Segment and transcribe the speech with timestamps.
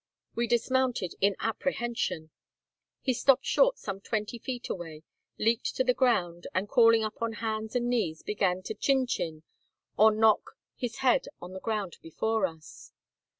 [0.33, 2.31] We dismounted in apprehension.
[3.01, 5.03] He stopped short some twenty feet away,
[5.37, 9.43] leaped to the ground, and, crawling up on hands and knees, began to chin chin
[9.97, 12.91] or knock his head on the ground before us.